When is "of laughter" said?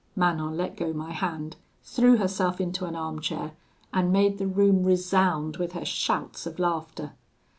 6.47-7.11